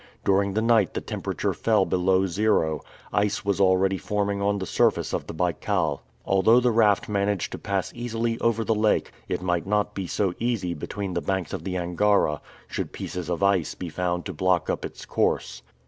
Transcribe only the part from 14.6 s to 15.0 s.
up